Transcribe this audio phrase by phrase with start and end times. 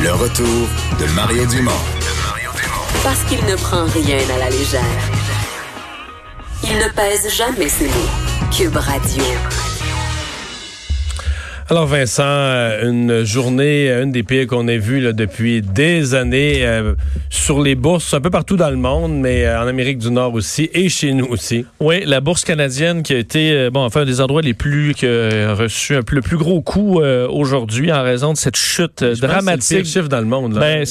[0.00, 0.68] Le retour
[1.00, 1.72] de Mario Dumont.
[3.02, 4.82] Parce qu'il ne prend rien à la légère.
[6.62, 8.50] Il ne pèse jamais ses mots.
[8.56, 9.24] Cube Radio.
[11.70, 16.14] Alors Vincent, euh, une journée, euh, une des pires qu'on ait vues là, depuis des
[16.14, 16.94] années euh,
[17.28, 20.70] sur les bourses un peu partout dans le monde, mais en Amérique du Nord aussi
[20.72, 21.66] et chez nous aussi.
[21.78, 25.52] Oui, la bourse canadienne qui a été bon enfin un des endroits les plus que
[25.52, 29.62] reçu un, le plus gros coup aujourd'hui en raison de cette chute dramatique.
[29.62, 30.54] C'est le chiffre dans le monde.
[30.54, 30.60] Là.
[30.60, 30.86] Ben,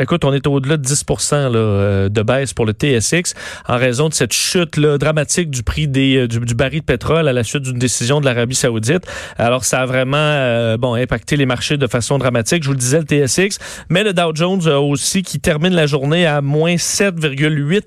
[0.00, 3.34] écoute, on est au-delà de 10 là, de baisse pour le TSX
[3.66, 7.26] en raison de cette chute là, dramatique du prix des, du, du baril de pétrole
[7.26, 9.04] à la suite d'une décision de l'Arabie Saoudite.
[9.36, 12.62] Alors ça a vraiment euh, bon impacté les marchés de façon dramatique.
[12.62, 16.26] Je vous le disais, le TSX, mais le Dow Jones aussi qui termine la journée
[16.26, 17.82] à moins 7,8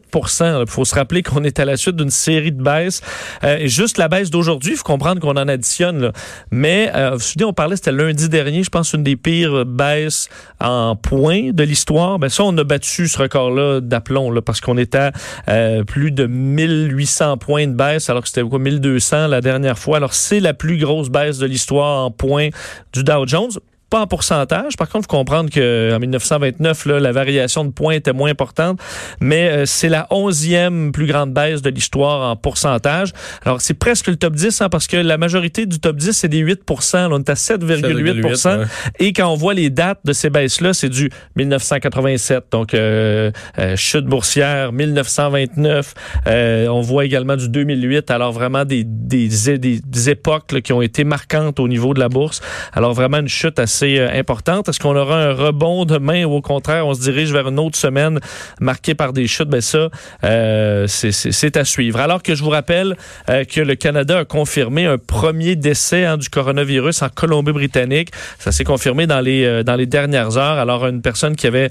[0.64, 3.02] Il faut se rappeler qu'on est à la suite d'une série de baisses.
[3.44, 6.02] Euh, et juste la baisse d'aujourd'hui, il faut comprendre qu'on en additionne.
[6.02, 6.12] Là.
[6.52, 9.66] Mais euh, vous vous souvenez, on parlait, c'était lundi dernier, je pense, une des pires
[9.66, 12.20] baisses en points de l'histoire.
[12.20, 15.12] Ben ça, on a battu ce record-là d'aplomb là, parce qu'on était à
[15.48, 19.98] euh, plus de 1800 points de baisse alors que c'était quoi 1200 la dernière fois.
[19.98, 22.50] Alors c'est la plus grosse baisse de l'histoire en points
[22.94, 23.60] du Dow Jones
[23.90, 24.78] pas en pourcentage.
[24.78, 28.80] Par contre, faut comprendre qu'en 1929, là, la variation de points était moins importante,
[29.20, 33.12] mais euh, c'est la onzième plus grande baisse de l'histoire en pourcentage.
[33.44, 36.28] Alors, c'est presque le top 10, hein, parce que la majorité du top 10, c'est
[36.28, 36.62] des 8
[36.94, 38.68] là, On est à 7,8
[39.00, 43.76] Et quand on voit les dates de ces baisses-là, c'est du 1987, donc euh, euh,
[43.76, 45.94] chute boursière, 1929.
[46.28, 48.12] on voit également du 2008.
[48.12, 52.42] Alors, vraiment des, des, des, époques qui ont été marquantes au niveau de la bourse.
[52.74, 54.68] Alors, vraiment une chute assez c'est euh, importante.
[54.68, 56.26] Est-ce qu'on aura un rebond demain?
[56.26, 58.20] Ou au contraire, on se dirige vers une autre semaine
[58.60, 59.48] marquée par des chutes?
[59.48, 59.90] Ben ça,
[60.24, 62.00] euh, c'est à suivre.
[62.00, 62.98] Alors que je vous rappelle
[63.30, 68.10] euh, que le Canada a confirmé un premier décès hein, du coronavirus en Colombie-Britannique.
[68.38, 70.58] Ça s'est confirmé dans les dans les dernières heures.
[70.58, 71.70] Alors une personne qui avait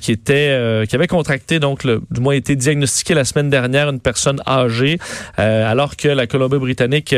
[0.00, 4.40] qui était qui avait contracté donc du moins été diagnostiquée la semaine dernière, une personne
[4.46, 4.98] âgée,
[5.36, 7.14] alors que la Colombie-Britannique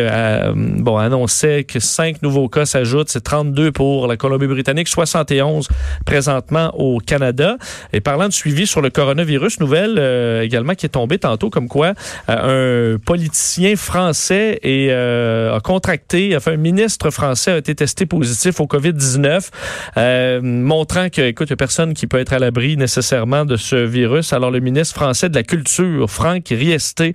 [0.54, 5.68] bon annonçait que cinq nouveaux cas s'ajoutent, c'est 32 pour la Colombie-Britannique, 71
[6.04, 7.56] présentement au Canada.
[7.92, 11.68] Et parlant de suivi sur le coronavirus, nouvelle euh, également qui est tombée tantôt, comme
[11.68, 11.94] quoi
[12.28, 18.60] euh, un politicien français euh, a contracté, enfin un ministre français a été testé positif
[18.60, 23.44] au COVID-19, montrant que, écoute, il n'y a personne qui peut être à l'abri nécessairement
[23.44, 24.32] de ce virus.
[24.32, 27.14] Alors le ministre français de la Culture, Franck Riesté,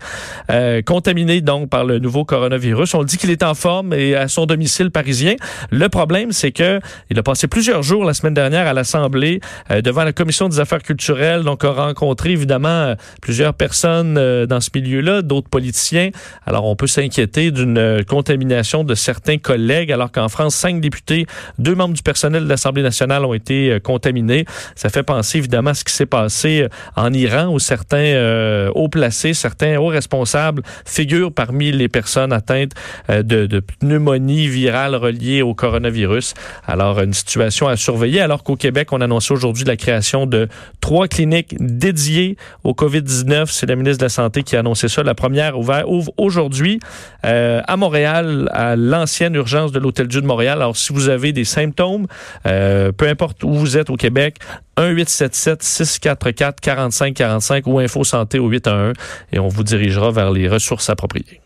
[0.86, 2.94] contaminé donc par le nouveau coronavirus.
[2.94, 5.36] On dit qu'il est en forme et à son domicile parisien.
[5.72, 6.80] Le problème, c'est que
[7.10, 9.40] il a passé plusieurs jours la semaine dernière à l'Assemblée
[9.72, 14.46] euh, devant la Commission des affaires culturelles, donc a rencontré évidemment euh, plusieurs personnes euh,
[14.46, 16.10] dans ce milieu-là, d'autres politiciens.
[16.46, 21.26] Alors on peut s'inquiéter d'une contamination de certains collègues, alors qu'en France, cinq députés,
[21.60, 24.46] deux membres du personnel de l'Assemblée nationale ont été contaminés.
[24.76, 29.34] Ça fait penser évidemment à ce qui s'est passé en Iran, où certains hauts placés,
[29.34, 32.72] certains hauts responsables figurent parmi les personnes atteintes
[33.10, 36.34] de, de pneumonie virale reliée au coronavirus.
[36.82, 40.48] Une situation à surveiller, alors qu'au Québec, on annonçait aujourd'hui la création de
[40.82, 43.48] trois cliniques dédiées au COVID-19.
[43.48, 45.04] C'est la ministre de la Santé qui a annoncé ça.
[45.04, 46.80] La première ouvre aujourd'hui
[47.26, 50.60] euh, à Montréal, à l'ancienne urgence de l'Hôtel Dieu de Montréal.
[50.60, 52.06] Alors, si vous avez des symptômes,
[52.46, 54.38] euh, peu importe où vous êtes au Québec,
[54.78, 58.94] 1-877-644-4545 ou Info Santé au 811
[59.32, 61.42] et on vous dirigera vers les ressources appropriées.